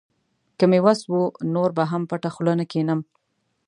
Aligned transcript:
که 0.57 0.65
مې 0.71 0.79
وس 0.85 1.01
و، 1.11 1.15
نور 1.53 1.69
به 1.77 1.83
هم 1.91 2.01
پټه 2.09 2.29
خوله 2.35 2.53
نه 2.59 2.65
کښېنم. 2.71 2.99